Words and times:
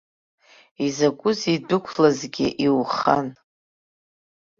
Изакәызеи 0.85 1.55
идәықәлазгьы 1.57 2.47
иухан? 2.65 3.27